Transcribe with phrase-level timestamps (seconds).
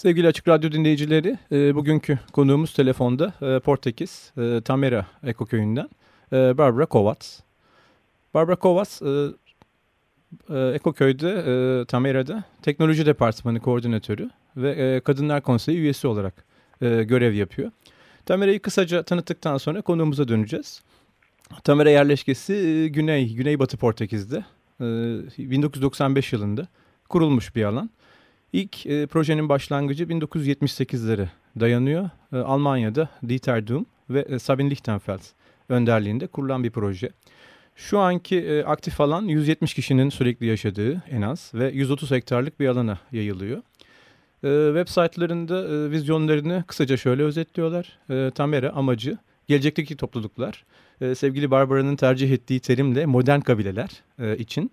[0.00, 5.88] Sevgili Açık Radyo dinleyicileri, e, bugünkü konuğumuz telefonda e, Portekiz, e, Tamera Ekoköyü'nden
[6.32, 7.40] e, Barbara Kovacs.
[8.34, 9.08] Barbara Kovacs, e,
[10.50, 16.44] e, Ekoköy'de, e, Tamera'da Teknoloji Departmanı Koordinatörü ve e, Kadınlar Konseyi üyesi olarak
[16.82, 17.70] e, görev yapıyor.
[18.26, 20.82] Tamera'yı kısaca tanıttıktan sonra konuğumuza döneceğiz.
[21.64, 24.44] Tamera yerleşkesi e, Güney, Güneybatı Portekiz'de
[24.80, 24.84] e,
[25.50, 26.68] 1995 yılında
[27.08, 27.90] kurulmuş bir alan.
[28.52, 31.26] İlk e, projenin başlangıcı 1978'lere
[31.60, 32.10] dayanıyor.
[32.32, 35.20] E, Almanya'da Dieter Doom ve e, Sabine Lichtenfeld
[35.68, 37.10] önderliğinde kurulan bir proje.
[37.76, 42.68] Şu anki e, aktif alan 170 kişinin sürekli yaşadığı en az ve 130 hektarlık bir
[42.68, 43.58] alana yayılıyor.
[44.44, 47.98] E, web site'larında e, vizyonlarını kısaca şöyle özetliyorlar.
[48.10, 50.64] E, Tamera amacı gelecekteki topluluklar,
[51.00, 54.70] e, sevgili Barbara'nın tercih ettiği terimle modern kabileler e, için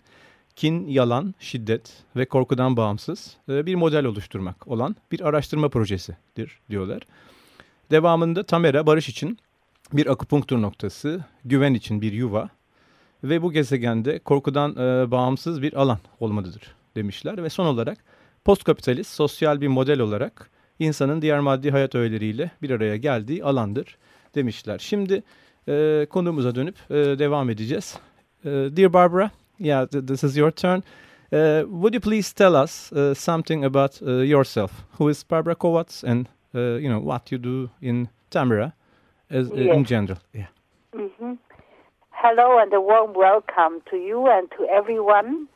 [0.57, 7.01] kin, yalan, şiddet ve korkudan bağımsız e, bir model oluşturmak olan bir araştırma projesidir diyorlar.
[7.91, 9.37] Devamında Tamera barış için
[9.93, 12.49] bir akupunktur noktası, güven için bir yuva
[13.23, 17.43] ve bu gezegende korkudan e, bağımsız bir alan olmalıdır demişler.
[17.43, 17.97] Ve son olarak
[18.45, 20.49] postkapitalist sosyal bir model olarak
[20.79, 23.97] insanın diğer maddi hayat öğeleriyle bir araya geldiği alandır
[24.35, 24.79] demişler.
[24.79, 25.23] Şimdi
[25.67, 27.97] e, konumuza dönüp e, devam edeceğiz.
[28.45, 30.83] E, Dear Barbara, yeah, this is your turn.
[31.31, 34.83] Uh, would you please tell us uh, something about uh, yourself?
[34.97, 38.73] Who is Barbara Kovacs and uh, you know what you do in Tamera
[39.29, 39.75] as, Yes.
[39.75, 40.19] in general?
[40.33, 40.47] Yeah.
[40.93, 41.33] hmm
[42.11, 45.47] Hello and a warm welcome to you and to everyone.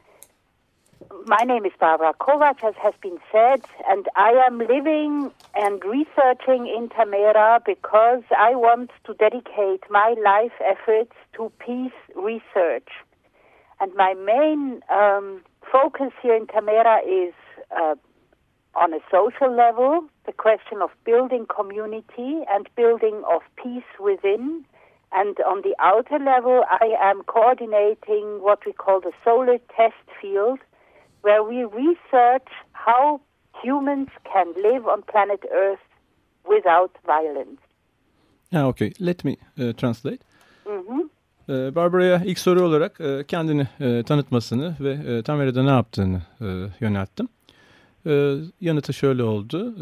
[1.26, 6.68] My name is Barbara Kovac, as has been said, and I am living and researching
[6.68, 12.90] in Tamera because I want to dedicate my life efforts to peace research.
[13.82, 17.34] And my main um, focus here in Tamera is
[17.76, 17.96] uh,
[18.76, 24.64] on a social level, the question of building community and building of peace within.
[25.12, 30.60] And on the outer level, I am coordinating what we call the solar test field,
[31.22, 33.20] where we research how
[33.62, 35.80] humans can live on planet Earth
[36.48, 37.60] without violence.
[38.54, 38.94] Ah, okay.
[39.00, 40.22] Let me uh, translate.
[40.66, 41.10] hmm Ee,
[41.52, 46.22] Barbara'ya ilk soru olarak e, kendini e, tanıtmasını ve e, Tamera'da ne yaptığını
[46.80, 47.28] yönelttim.
[48.62, 49.74] Yanıtı şöyle oldu.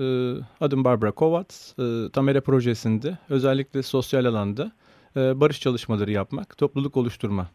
[0.61, 1.73] Adım Barbara Kovacs.
[2.13, 4.71] Tamera projesinde özellikle sosyal alanda
[5.15, 7.47] barış çalışmaları yapmak, topluluk oluşturma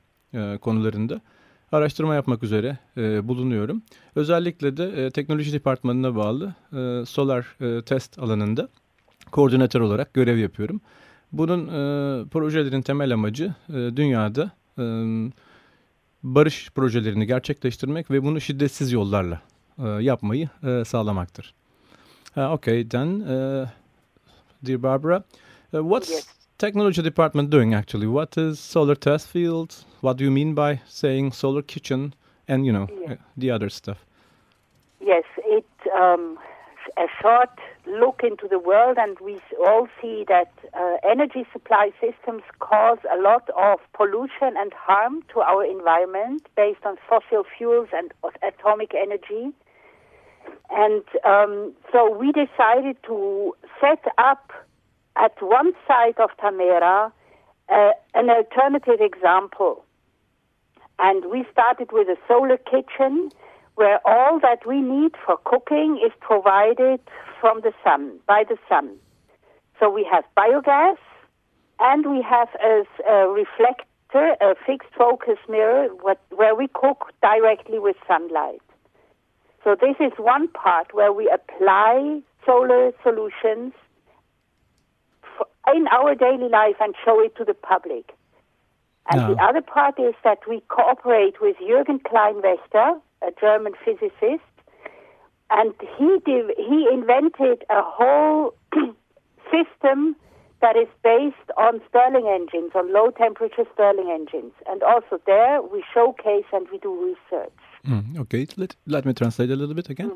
[0.61, 1.21] konularında
[1.73, 2.79] araştırma yapmak üzere
[3.29, 3.83] bulunuyorum.
[4.15, 6.55] Özellikle de teknoloji departmanına bağlı
[7.07, 8.69] Solar Test alanında
[9.31, 10.81] koordinatör olarak görev yapıyorum.
[11.39, 14.85] Bunun e, projelerin temel amacı e, dünyada e,
[16.23, 19.41] barış projelerini gerçekleştirmek ve bunu şiddetsiz yollarla
[19.79, 21.55] e, yapmayı e, sağlamaktır.
[22.37, 23.69] Uh, okay, then, uh,
[24.61, 25.23] dear Barbara,
[25.73, 26.27] uh, what's Yes.
[26.59, 28.07] technology department doing actually?
[28.07, 29.71] What is solar test field?
[30.01, 32.13] What do you mean by saying solar kitchen
[32.49, 33.99] and, you know, uh, the other stuff?
[35.01, 36.39] Yes, it um,
[36.97, 37.51] a short
[37.87, 43.21] look into the world, and we all see that uh, energy supply systems cause a
[43.21, 48.13] lot of pollution and harm to our environment based on fossil fuels and
[48.43, 49.53] atomic energy.
[50.71, 54.53] And um, so we decided to set up
[55.17, 57.13] at one side of Tamera
[57.69, 59.85] uh, an alternative example.
[60.99, 63.31] And we started with a solar kitchen
[63.77, 67.01] where all that we need for cooking is provided
[67.41, 68.97] from the sun, by the sun.
[69.81, 70.97] So we have biogas
[71.81, 77.97] and we have a reflector, a fixed focus mirror what, where we cook directly with
[78.07, 78.63] sunlight.
[79.65, 83.73] So this is one part where we apply solar solutions
[85.41, 88.15] f- in our daily life and show it to the public.
[89.11, 89.29] And Yeah.
[89.35, 89.49] the ah.
[89.49, 94.53] other part is that we cooperate with Jürgen Kleinwächter, a German physicist,
[95.51, 98.55] and he div- he invented a whole
[99.55, 100.17] system
[100.65, 104.55] that is based on Stirling engines, on low temperature Stirling engines.
[104.71, 107.61] And also there we showcase and we do research.
[107.89, 110.11] Mm, okay, let, let me translate a little bit again.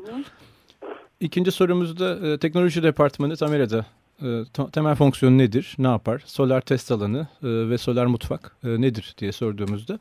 [1.19, 3.85] İkinci sorumuzda e, teknoloji departmanı Tamera'da
[4.21, 4.27] e,
[4.73, 9.31] temel fonksiyonu nedir, ne yapar, solar test alanı e, ve solar mutfak e, nedir diye
[9.31, 9.99] sorduğumuzda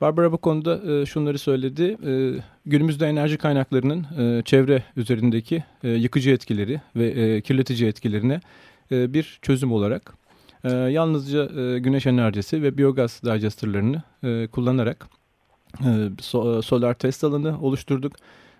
[0.00, 1.96] Barbara bu konuda e, şunları söyledi.
[2.06, 8.40] E, günümüzde enerji kaynaklarının e, çevre üzerindeki e, yıkıcı etkileri ve e, kirletici etkilerine
[8.92, 10.14] e, bir çözüm olarak
[10.64, 15.08] e, yalnızca e, güneş enerjisi ve biyogaz digestörlerini e, kullanarak
[15.84, 18.12] e, so, solar test alanı oluşturduk.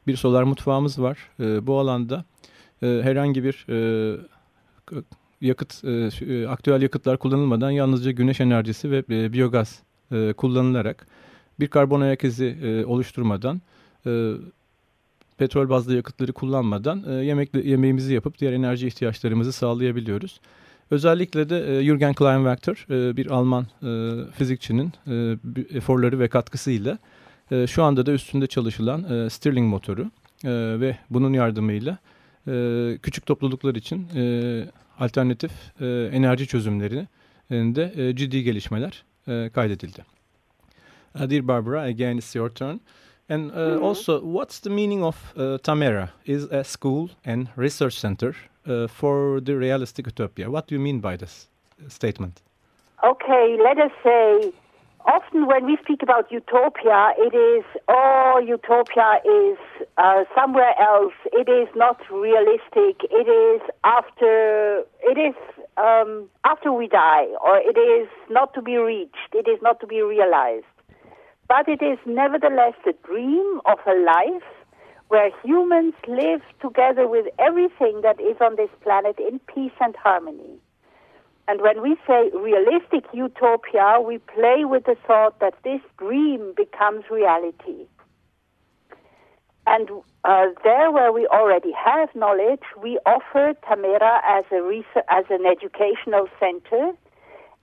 [0.06, 1.19] Bir solar mutfağımız var.
[1.40, 2.25] E, bu alanda
[2.82, 4.17] e, herhangi bir e,
[5.40, 5.90] yakıt, e,
[6.26, 9.82] e, aktüel yakıtlar kullanılmadan yalnızca güneş enerjisi ve e, biyogaz
[10.12, 11.06] e, kullanılarak
[11.60, 13.60] bir karbon ayak izi e, oluşturmadan
[14.06, 14.32] e,
[15.38, 20.40] petrol bazlı yakıtları kullanmadan e, yemek, yemeğimizi yapıp diğer enerji ihtiyaçlarımızı sağlayabiliyoruz.
[20.90, 23.88] Özellikle de e, Jürgen Kleinwachter e, bir Alman e,
[24.32, 25.37] fizikçinin e,
[25.76, 26.99] eforları ve katkısıyla
[27.50, 30.02] e, şu anda da üstünde çalışılan e, Stirling motoru
[30.44, 30.50] e,
[30.81, 31.99] ve bunun yardımıyla
[32.49, 34.64] e, küçük topluluklar için e,
[34.99, 40.17] alternatif e, enerji çözümlerinde e, ciddi gelişmeler e, kaydedildi.
[41.14, 42.81] Uh, dear Barbara, again, it's your turn.
[43.28, 43.84] And uh, mm -hmm.
[43.84, 46.08] also, what's the meaning of uh, Tamera?
[46.25, 48.34] Is a school and research center
[48.66, 50.49] uh, for the realistic utopia.
[50.49, 51.49] What do you mean by this
[51.88, 52.43] statement?
[53.02, 54.52] Okay, let us say,
[55.05, 59.58] often when we speak about utopia, it is, oh, utopia is
[59.96, 61.14] uh, somewhere else.
[61.32, 62.94] It is not realistic.
[63.20, 65.37] It is after, it is
[65.76, 69.31] um, after we die, or it is not to be reached.
[69.32, 70.66] It is not to be realized.
[71.48, 74.42] But it is nevertheless the dream of a life
[75.08, 80.60] where humans live together with everything that is on this planet in peace and harmony.
[81.48, 87.04] And when we say realistic utopia, we play with the thought that this dream becomes
[87.10, 87.86] reality.
[89.66, 89.88] And
[90.24, 95.46] uh, there, where we already have knowledge, we offer Tamera as a research, as an
[95.46, 96.92] educational center.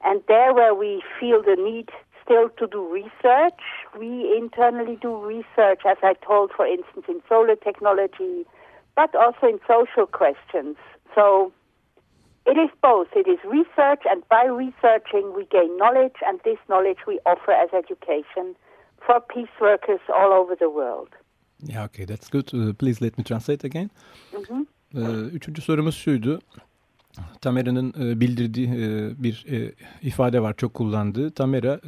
[0.04, 1.90] And there, where we feel the need
[2.26, 3.62] still to do research.
[3.98, 8.46] We internally do research, as I told, for instance, in solar technology,
[8.96, 10.76] but also in social questions.
[11.14, 11.54] So
[12.46, 13.08] it is both.
[13.16, 17.70] It is research, and by researching, we gain knowledge, and this knowledge we offer as
[17.74, 18.56] education
[19.06, 21.10] for peace workers all over the world.
[21.60, 22.54] Yeah, okay, that's good.
[22.54, 23.90] Uh, please let me translate again.
[24.34, 24.66] Mm -hmm.
[24.96, 26.40] Ee, üçüncü sorumuz şuydu.
[27.42, 29.72] Tamera'nın e, bildirdiği e, bir e,
[30.02, 31.32] ifade var çok kullandığı.
[31.32, 31.80] Tamera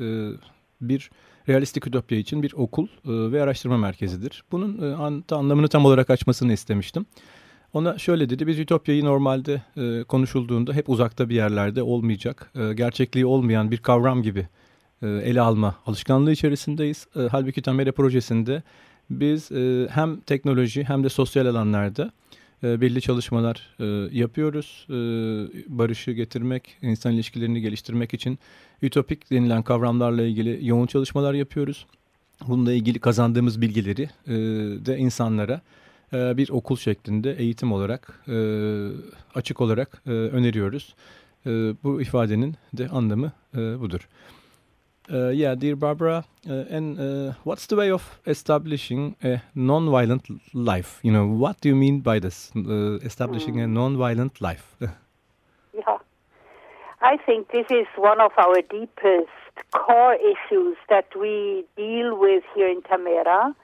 [0.81, 1.09] bir
[1.50, 4.44] realistik ütopya için bir okul ve araştırma merkezidir.
[4.51, 7.06] Bunun an, anlamını tam olarak açmasını istemiştim.
[7.74, 9.62] Ona şöyle dedi, biz Ütopya'yı normalde
[10.03, 14.47] konuşulduğunda hep uzakta bir yerlerde olmayacak, gerçekliği olmayan bir kavram gibi
[15.01, 17.07] ele alma alışkanlığı içerisindeyiz.
[17.31, 18.63] Halbuki Tamera projesinde
[19.09, 19.51] biz
[19.89, 22.12] hem teknoloji hem de sosyal alanlarda
[22.63, 23.86] e, belli çalışmalar e,
[24.18, 24.86] yapıyoruz.
[24.89, 24.94] E,
[25.77, 28.39] barışı getirmek, insan ilişkilerini geliştirmek için
[28.81, 31.86] ütopik denilen kavramlarla ilgili yoğun çalışmalar yapıyoruz.
[32.48, 34.33] Bununla ilgili kazandığımız bilgileri e,
[34.86, 35.62] de insanlara
[36.13, 38.24] e, bir okul şeklinde eğitim olarak,
[39.36, 40.95] açık olarak öneriyoruz.
[41.83, 44.07] Bu ifadenin de anlamı budur.
[45.09, 51.00] Uh, yeah, dear Barbara, uh, and uh, what's the way of establishing a non-violent life?
[51.01, 53.63] You know, what do you mean by this, uh, establishing mm.
[53.63, 53.74] a hmm.
[53.74, 54.75] non-violent life?
[54.81, 55.98] yeah,
[57.01, 59.29] I think this is one of our deepest
[59.72, 63.55] core issues that we deal with here in Tamera.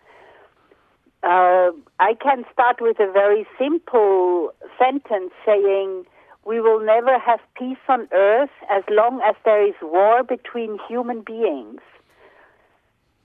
[1.23, 6.05] Uh, I can start with a very simple sentence saying,
[6.45, 11.21] we will never have peace on earth as long as there is war between human
[11.21, 11.81] beings.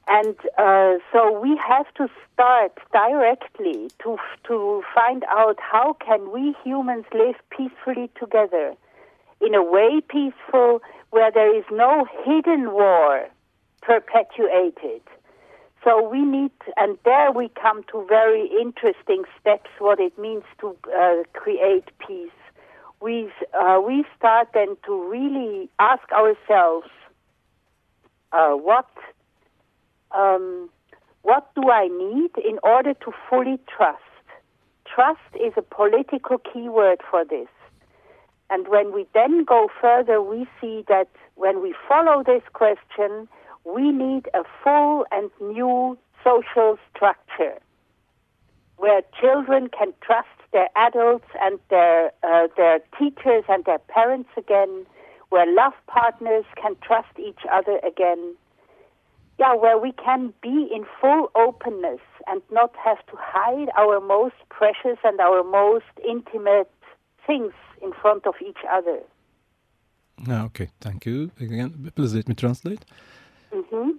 [0.07, 6.55] And uh, so we have to start directly to to find out how can we
[6.65, 8.75] humans live peacefully together,
[9.41, 13.29] in a way peaceful where there is no hidden war
[13.83, 15.03] perpetuated.
[15.85, 19.71] So we need, and there we come to very interesting steps.
[19.79, 22.38] What it means to uh, create peace
[23.01, 26.89] we uh, we start then to really ask ourselves,
[28.33, 28.89] uh, what
[30.11, 30.69] um,
[31.23, 34.03] what do I need in order to fully trust?
[34.85, 37.49] Trust is a political keyword for this.
[38.51, 43.29] And when we then go further, we see that when we follow this question,
[43.65, 47.59] we need a full and new social structure
[48.77, 54.87] where children can trust their adults and their uh, their teachers and their parents again,
[55.31, 58.35] where love partners can trust each other again,
[59.39, 64.37] yeah, where we can be in full openness and not have to hide our most
[64.49, 66.71] precious and our most intimate
[67.27, 67.53] things
[67.83, 69.01] in front of each other.
[70.29, 71.31] Ah, okay, thank you.
[71.41, 72.85] Again, please let me translate.
[73.53, 73.91] Mm -hmm.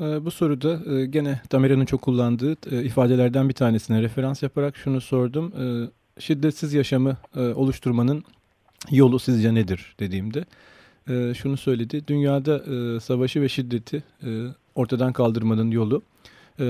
[0.00, 5.52] Bu soruda e, gene Tamera'nın çok kullandığı e, ifadelerden bir tanesine referans yaparak şunu sordum.
[5.60, 5.64] E,
[6.20, 8.24] şiddetsiz yaşamı oluşturmanın
[8.90, 10.44] yolu sizce nedir dediğimde
[11.34, 12.08] şunu söyledi.
[12.08, 12.60] Dünyada
[13.00, 14.02] savaşı ve şiddeti
[14.74, 16.02] ortadan kaldırmanın yolu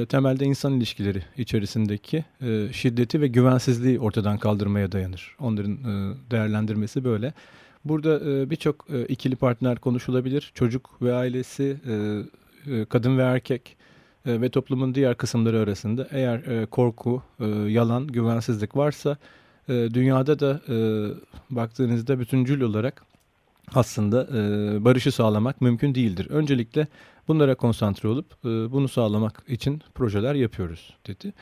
[0.09, 2.25] temelde insan ilişkileri içerisindeki
[2.73, 5.37] şiddeti ve güvensizliği ortadan kaldırmaya dayanır.
[5.41, 5.79] Onların
[6.31, 7.33] değerlendirmesi böyle.
[7.85, 10.53] Burada birçok ikili partner konuşulabilir.
[10.55, 11.77] Çocuk ve ailesi,
[12.67, 13.77] e, kadın ve erkek
[14.27, 17.23] e, ve toplumun diğer kısımları arasında eğer e, korku,
[17.69, 19.17] yalan, güvensizlik varsa
[19.69, 20.61] dünyada da
[21.51, 23.05] baktığınızda bütüncül olarak
[23.75, 24.27] aslında
[24.85, 26.27] barışı sağlamak mümkün değildir.
[26.31, 26.87] Öncelikle
[27.29, 31.33] bunlara konsantre olup bunu sağlamak için projeler yapıyoruz dedi.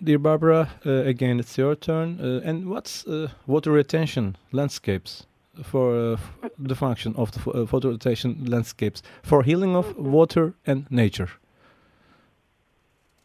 [0.00, 2.18] Dear Barbara, uh, again it's your turn.
[2.18, 5.26] Uh, and what's uh, water retention landscapes?
[5.62, 6.16] For uh,
[6.58, 11.30] the function of the uh, photovoltaic landscapes for healing of water and nature.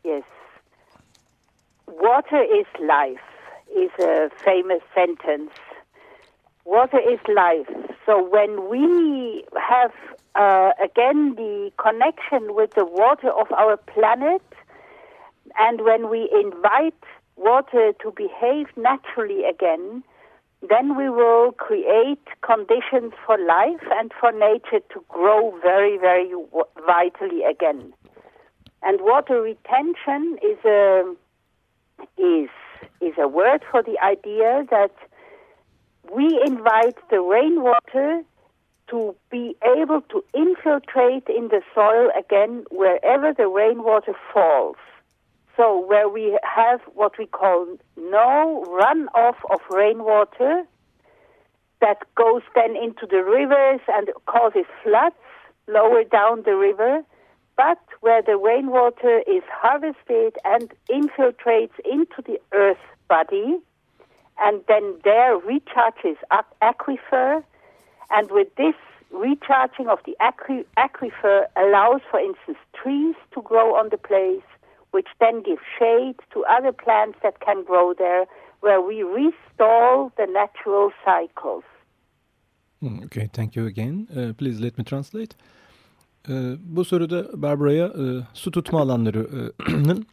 [0.04, 0.24] Yes.
[1.88, 3.20] Water is life
[3.76, 5.52] is a famous sentence.
[6.66, 7.68] Water is life.
[8.06, 9.92] So when we have
[10.36, 14.42] uh, again the connection with the water of our planet,
[15.58, 17.04] and when we invite
[17.36, 20.04] water to behave naturally again,
[20.68, 26.32] then we will create conditions for life and for nature to grow very, very
[26.86, 27.94] vitally again.
[28.84, 31.16] And water retention is a
[32.18, 32.50] is
[33.02, 34.96] is a word for the idea that
[36.14, 38.24] we invite the rainwater
[38.90, 44.78] to be able to infiltrate in the soil again wherever the rainwater falls.
[45.60, 50.64] So where we have what we call no runoff of rainwater
[51.82, 55.18] that goes then into the rivers and causes floods
[55.68, 57.02] lower down the river,
[57.58, 62.78] but where the rainwater is harvested and infiltrates into the earth
[63.10, 63.60] body
[64.40, 67.44] and then there recharges up aquifer
[68.12, 68.76] and with this
[69.12, 74.42] recharging of the aquifer allows for instance trees to grow on the place
[74.92, 78.26] which then give shade to other plants that can grow there,
[78.62, 81.64] where we restore the natural cycles.
[82.80, 84.08] Hmm, okay, thank you again.
[84.16, 85.36] Uh, please let me translate.
[86.30, 90.06] Uh, bu soruda Barbara'ya uh, su tutma alanlarının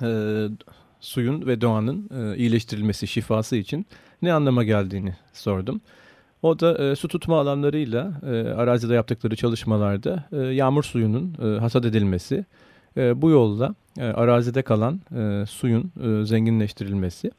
[0.02, 0.50] uh,
[1.00, 3.86] suyun ve doğanın uh, iyileştirilmesi, şifası için
[4.22, 5.80] ne anlama geldiğini sordum.
[6.42, 11.84] O da e, su tutma alanlarıyla e, arazide yaptıkları çalışmalarda e, yağmur suyunun e, hasat
[11.84, 12.44] edilmesi,
[12.96, 17.30] e, bu yolla e, arazide kalan e, suyun e, zenginleştirilmesi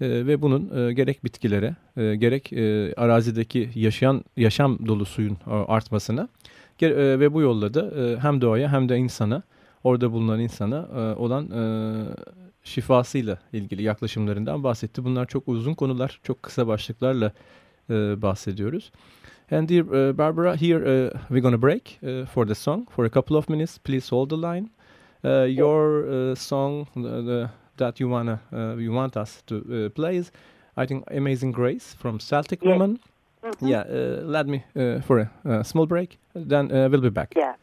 [0.00, 5.50] e, ve bunun e, gerek bitkilere e, gerek e, arazideki yaşayan yaşam dolu suyun e,
[5.50, 6.28] artmasına
[6.80, 6.88] e,
[7.20, 9.42] ve bu yolla da e, hem doğaya hem de insana
[9.84, 11.62] orada bulunan insana e, olan e,
[12.64, 15.04] şifasıyla ilgili yaklaşımlarından bahsetti.
[15.04, 17.32] Bunlar çok uzun konular, çok kısa başlıklarla
[17.90, 18.90] e, bahsediyoruz.
[19.50, 23.10] And dear uh, Barbara, here uh, we're to break uh, for the song for a
[23.10, 23.78] couple of minutes.
[23.78, 24.70] Please hold the line.
[25.24, 30.30] Uh, your uh, song the, that you wanna uh, you want us to play is,
[30.76, 32.68] I think, "Amazing Grace" from Celtic yes.
[32.68, 33.00] Woman.
[33.42, 33.68] Mm -hmm.
[33.68, 33.84] Yeah,
[34.26, 34.64] let me
[35.02, 36.18] for a small break.
[36.48, 37.34] Then we'll be back.
[37.36, 37.54] Yeah.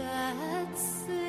[0.00, 1.19] that's it.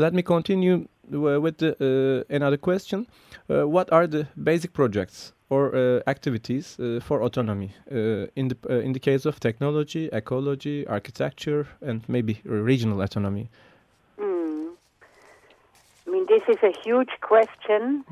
[0.00, 3.06] Let me continue with the, another question.
[3.48, 8.92] what are the basic projects or uh, activities uh, for autonomy uh, in the in
[8.92, 13.50] the case of technology, ecology, architecture, and maybe regional autonomy?
[14.18, 14.70] Mm.
[16.06, 18.04] I mean, this is a huge question,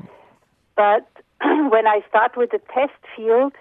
[0.75, 1.07] but
[1.73, 3.53] when I start with the test field,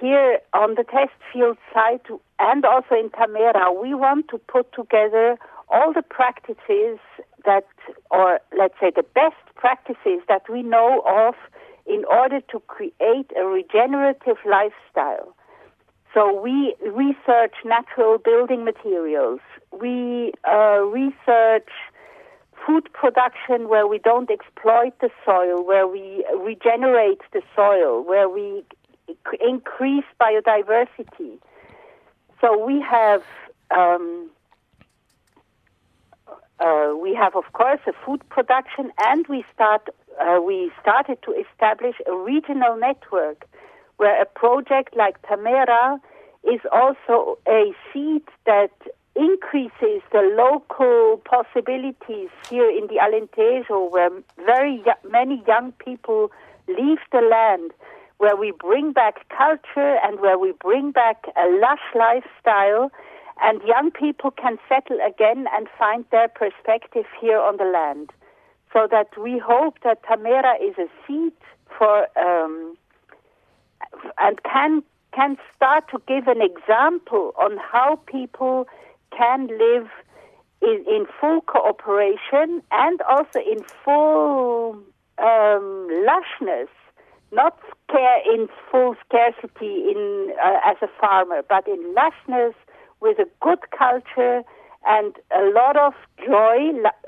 [0.00, 2.06] here on the test field side
[2.38, 5.38] and also in Tamera, we want to put together
[5.70, 6.98] all the practices
[7.44, 7.66] that,
[8.10, 11.34] or let's say the best practices that we know of
[11.86, 15.34] in order to create a regenerative lifestyle.
[16.14, 19.40] So we research natural building materials.
[19.72, 21.68] We uh, research
[22.66, 28.64] food production where we don't exploit the soil, where we regenerate the soil, where we
[29.40, 31.38] increase biodiversity.
[32.40, 33.22] So we have
[33.70, 34.30] um,
[36.60, 39.88] uh, we have, of course, a food production, and we start
[40.20, 43.46] uh, we started to establish a regional network
[43.98, 46.00] where a project like Tamera
[46.44, 48.72] is also a seed that
[49.14, 54.10] increases the local possibilities here in the Alentejo, where
[54.44, 56.30] very many young people
[56.68, 57.72] leave the land,
[58.18, 62.90] where we bring back culture and where we bring back a lush lifestyle
[63.42, 68.10] and young people can settle again and find their perspective here on the land.
[68.72, 71.32] So that we hope that Tamera is a seed
[71.78, 72.76] for um,
[74.18, 74.82] and can
[75.14, 78.68] can start to give an example on how people
[79.16, 79.88] can live
[80.60, 84.74] in, in full cooperation and also in full
[85.18, 86.68] um, lushness,
[87.32, 87.58] not
[87.90, 92.54] care in full scarcity in uh, as a farmer, but in lushness
[93.00, 94.42] with a good culture
[94.84, 95.94] and a lot of
[96.26, 96.58] joy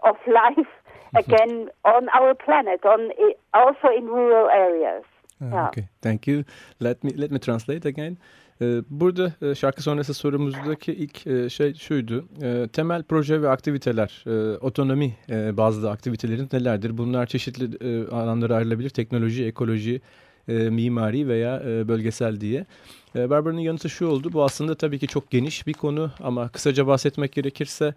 [0.03, 0.69] of life
[1.17, 3.11] again on our planet, on
[3.53, 5.05] also in rural areas.
[5.41, 5.69] Yeah.
[5.69, 6.45] Okay, thank you.
[6.81, 8.19] Let me let me translate again.
[8.63, 12.25] Ee, burada e, şarkı sonrası sorumuzdaki ilk e, şey şuydu.
[12.43, 14.25] E, temel proje ve aktiviteler,
[14.61, 15.15] otonomi
[15.57, 16.99] bazlı aktivitelerin nelerdir?
[16.99, 17.65] Bunlar çeşitli
[18.13, 18.91] alanlara ayrılabilir.
[18.91, 20.01] Teknoloji, ekoloji,
[20.47, 22.67] mimari veya bölgesel diye.
[23.15, 24.33] Barbara'nın yanıtı şu oldu.
[24.33, 27.95] Bu aslında tabii ki çok geniş bir konu ama kısaca bahsetmek gerekirse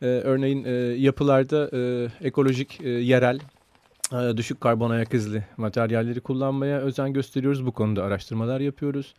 [0.00, 0.64] örneğin
[0.96, 1.70] yapılarda
[2.24, 3.38] ekolojik, yerel,
[4.36, 7.66] düşük karbon ayak izli materyalleri kullanmaya özen gösteriyoruz.
[7.66, 9.14] Bu konuda araştırmalar yapıyoruz.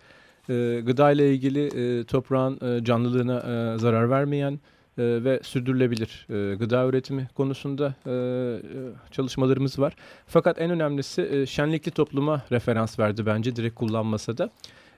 [0.86, 1.69] Gıda ile ilgili
[2.03, 4.60] toprağın canlılığına zarar vermeyen
[4.97, 6.25] ve sürdürülebilir
[6.60, 7.93] gıda üretimi konusunda
[9.12, 9.95] çalışmalarımız var.
[10.28, 14.49] Fakat en önemlisi şenlikli topluma referans verdi bence direkt kullanmasa da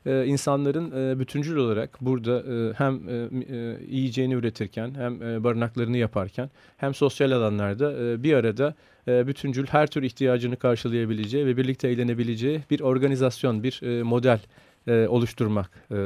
[0.06, 5.97] e, insanların e, bütüncül olarak burada e, hem e, e, yiyeceğini üretirken hem e, barınaklarını
[5.97, 8.75] yaparken hem sosyal alanlarda e, bir arada
[9.08, 14.39] e, bütüncül her tür ihtiyacını karşılayabileceği ve birlikte eğlenebileceği bir organizasyon, bir e, model
[14.88, 15.97] e, oluşturmak e,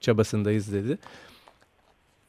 [0.00, 0.98] çabasındayız dedi.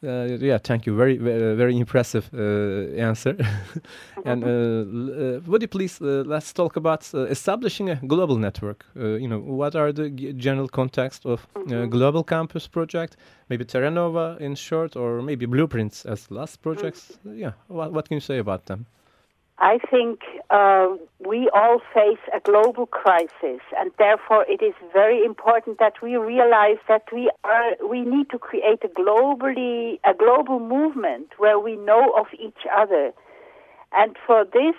[0.04, 0.96] Uh, yeah, thank you.
[0.96, 3.38] Very, very, very impressive uh, answer.
[4.26, 8.86] and uh, uh, would you please uh, let's talk about uh, establishing a global network?
[8.96, 11.90] you know, what are the general context of mm -hmm.
[11.90, 13.18] global campus project?
[13.50, 17.12] Maybe Terra Nova in short, or maybe Blueprints as last projects.
[17.12, 17.40] Mm -hmm.
[17.40, 18.86] Yeah, what, what can you say about them?
[19.62, 20.88] I think uh,
[21.20, 26.82] we all face a global crisis, and therefore it is very important that we realize
[26.88, 32.12] that we are we need to create a globally a global movement where we know
[32.18, 33.14] of each other,
[33.94, 34.74] and for this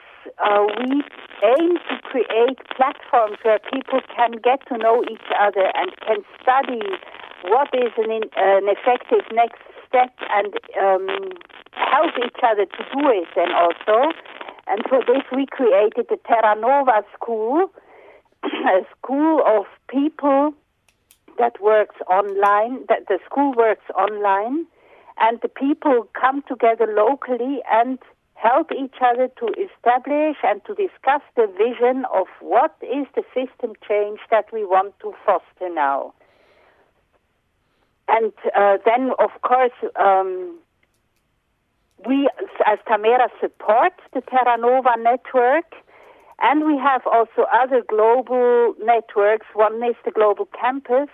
[0.45, 1.03] uh, we
[1.45, 6.83] aim to create platforms where people can get to know each other and can study
[7.45, 11.07] what is an, an effective next step and um,
[11.73, 14.11] help each other to do it, and also
[14.67, 17.71] and for this, we created the Terra Nova School,
[18.45, 20.55] a school of people
[21.39, 24.67] that works online, that the school works online,
[25.19, 27.99] and the people come together locally and
[28.35, 33.73] help each other to establish and to discuss the vision of what is the system
[33.89, 36.13] change that we want to foster now.
[38.09, 40.59] And uh, then, of course, um,
[42.07, 42.29] we,
[42.67, 45.75] as Tamera, support the Terra Nova network,
[46.41, 49.47] and we have also other global networks.
[49.55, 51.09] One is the Global Campus,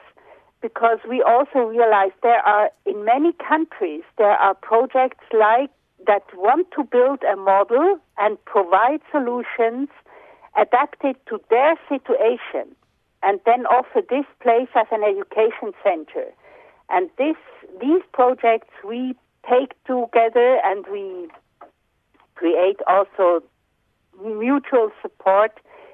[0.60, 5.70] because we also realize there are, in many countries, there are projects like
[6.06, 9.88] that want to build a model and provide solutions
[10.56, 12.74] adapted to their situation,
[13.22, 16.32] and then offer this place as an education center.
[16.88, 17.36] And this,
[17.80, 19.14] these projects we
[19.50, 21.28] take together and we
[22.34, 23.42] create also
[24.22, 25.52] mutual support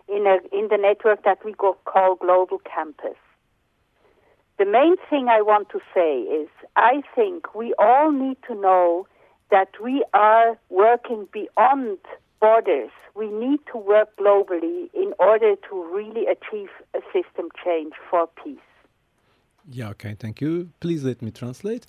[0.08, 3.16] in, a, in the network that we call Global Campus.
[4.58, 9.06] The main thing I want to say is I think we all need to know
[9.50, 11.98] that we are working beyond
[12.40, 12.90] borders.
[13.14, 18.58] We need to work globally in order to really achieve a system change for peace.
[19.70, 20.70] Yeah, okay, thank you.
[20.80, 21.86] Please let me translate.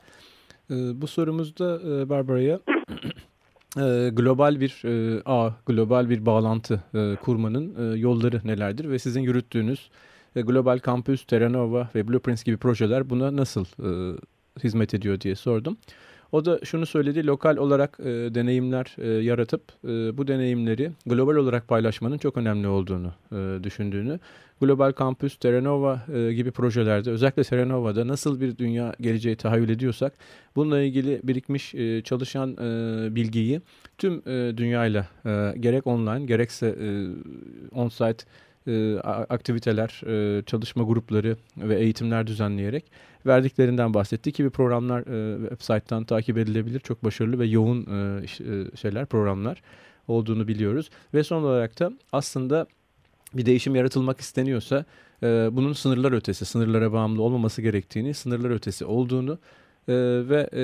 [0.71, 2.59] Ee, bu sorumuzda e, Barbara'ya
[3.77, 9.21] e, global bir e, ağ, global bir bağlantı e, kurmanın e, yolları nelerdir ve sizin
[9.21, 9.89] yürüttüğünüz
[10.35, 13.65] Global Campus, Terranova ve Blueprints gibi projeler buna nasıl
[14.63, 15.77] hizmet ediyor diye sordum.
[16.35, 21.67] O da şunu söyledi, lokal olarak e, deneyimler e, yaratıp e, bu deneyimleri global olarak
[21.67, 24.19] paylaşmanın çok önemli olduğunu e, düşündüğünü.
[24.61, 30.13] Global Campus, Terranova e, gibi projelerde özellikle Terranova'da nasıl bir dünya geleceği tahayyül ediyorsak
[30.55, 33.61] bununla ilgili birikmiş e, çalışan e, bilgiyi
[33.97, 36.87] tüm e, dünyayla e, gerek online gerekse e,
[37.75, 38.25] on-site
[38.67, 38.99] e,
[39.29, 42.85] aktiviteler, e, çalışma grupları ve eğitimler düzenleyerek
[43.25, 46.79] verdiklerinden bahsetti ki bir programlar e, website'tan takip edilebilir.
[46.79, 49.61] Çok başarılı ve yoğun e, e, şeyler, programlar
[50.07, 50.89] olduğunu biliyoruz.
[51.13, 52.67] Ve son olarak da aslında
[53.33, 54.85] bir değişim yaratılmak isteniyorsa
[55.23, 59.39] e, bunun sınırlar ötesi, sınırlara bağımlı olmaması gerektiğini, sınırlar ötesi olduğunu
[59.87, 59.93] e,
[60.29, 60.63] ve e,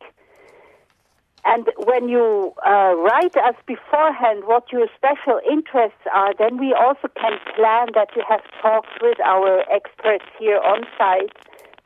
[1.45, 7.07] And when you uh, write us beforehand what your special interests are, then we also
[7.15, 11.37] can plan that you have talks with our experts here on site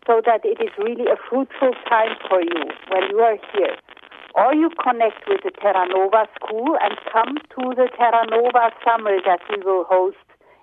[0.07, 3.75] so that it is really a fruitful time for you when you are here.
[4.35, 9.17] Or you connect with the Terra Nova School and come to the Terra Nova Summer
[9.25, 10.17] that we will host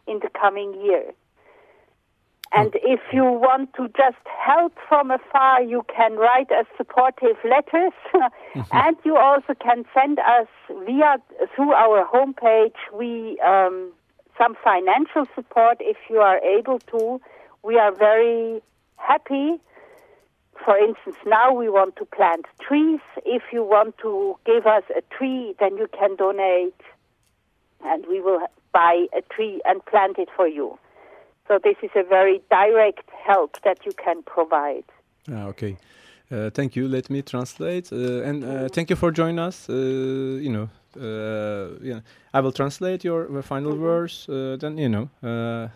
[0.07, 1.13] in the coming year.
[2.53, 2.93] And hmm.
[2.93, 7.93] if you want to just help from afar, you can write us supportive letters,
[8.73, 10.47] and you also can send us
[10.87, 11.17] via
[11.55, 13.93] through our homepage we um,
[14.39, 17.21] some financial support if you are able to.
[17.63, 18.61] We are very
[18.97, 19.57] happy.
[20.65, 23.01] For instance, now we want to plant trees.
[23.25, 26.81] If you want to give us a tree, then you can donate
[27.85, 28.41] and we will
[28.73, 30.79] buy a tree and plant it for you.
[31.49, 34.85] So this is a very direct help that you can provide.
[35.31, 35.77] Ah, okay.
[36.31, 36.89] Uh, thank you.
[36.89, 37.93] Let me translate.
[37.93, 39.69] Uh, and uh, thank you for joining us.
[39.69, 40.69] Uh, you know,
[41.01, 42.01] uh, yeah,
[42.35, 43.85] I will translate your final mm -hmm.
[43.85, 44.29] words.
[44.29, 45.09] Uh, then, you know,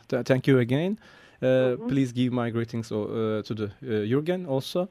[0.09, 0.99] th thank you again.
[1.41, 1.87] mm -hmm.
[1.87, 3.69] Please give my greetings to the
[4.07, 4.89] Jürgen also.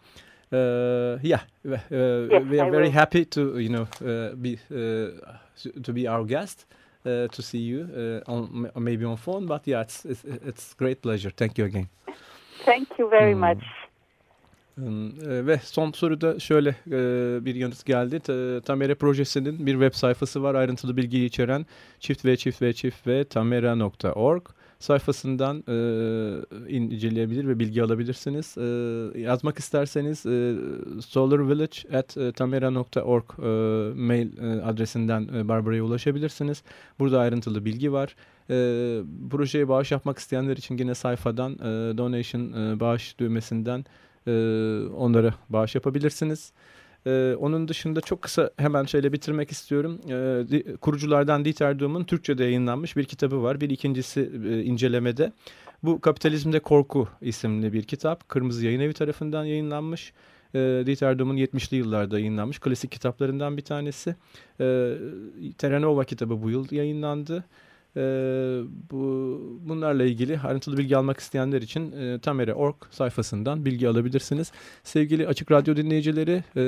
[1.22, 1.82] yeah, yes,
[2.50, 2.92] we are I very will.
[2.92, 3.86] happy to, you know,
[4.38, 4.58] be
[5.82, 6.66] to be our guest.
[7.06, 9.48] Uh, to see you uh, on maybe on phone.
[9.48, 11.32] But yeah, it's, it's it's great pleasure.
[11.32, 11.88] Thank you again.
[12.66, 13.40] Thank you very hmm.
[13.40, 13.64] much.
[14.76, 18.20] Hmm, e, ve son soruda şöyle e, bir yanıt geldi.
[18.62, 21.66] Tamera projesinin bir web sayfası var ayrıntılı bilgiyi içeren
[22.00, 24.44] çift ve çift ve çift ve tamera.org
[24.80, 25.74] sayfasından e,
[26.70, 28.58] inceleyebilir ve bilgi alabilirsiniz.
[28.58, 28.62] E,
[29.20, 30.56] yazmak isterseniz e,
[31.02, 33.44] solarvillage.tamera.org e,
[34.00, 36.64] mail e, adresinden e, Barbara'ya ulaşabilirsiniz.
[37.00, 38.16] Burada ayrıntılı bilgi var.
[38.50, 38.56] E,
[39.30, 43.86] projeye bağış yapmak isteyenler için yine sayfadan e, donation e, bağış düğmesinden
[44.28, 44.32] e,
[44.98, 46.52] onlara bağış yapabilirsiniz.
[47.08, 50.00] Ee, onun dışında çok kısa hemen şöyle bitirmek istiyorum.
[50.10, 53.62] Ee, kuruculardan Dieter Doom'un Türkçe'de yayınlanmış bir kitabı var.
[53.62, 55.32] Bir ikincisi e, incelemede.
[55.84, 58.30] Bu Kapitalizmde Korku isimli bir kitap.
[58.30, 60.14] Kırmızı Yayın Evi tarafından yayınlanmış.
[60.56, 64.16] E, Dieter Doom'un 70'li yıllarda yayınlanmış klasik kitaplarından bir tanesi.
[64.60, 64.94] E,
[65.58, 67.44] Terranova kitabı bu yıl yayınlandı.
[67.98, 68.02] E,
[68.92, 74.52] bu Bunlarla ilgili ayrıntılı bilgi almak isteyenler için e, Tamere.org sayfasından bilgi alabilirsiniz.
[74.84, 76.62] Sevgili Açık Radyo dinleyicileri, e,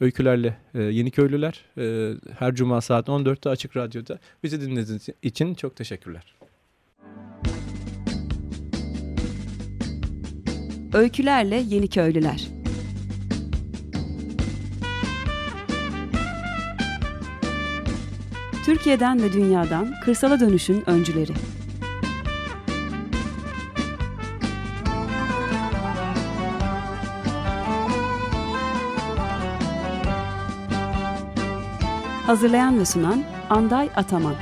[0.00, 6.34] öykülerle e, Yeniköylüler e, her cuma saat 14'te Açık Radyo'da bizi dinlediğiniz için çok teşekkürler.
[10.94, 12.55] Öykülerle Yeniköylüler
[18.66, 21.32] Türkiye'den ve dünyadan kırsala dönüşün öncüleri.
[32.26, 34.34] Hazırlayan ve sunan Anday Ataman.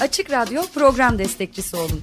[0.00, 2.02] Açık Radyo program destekçisi olun.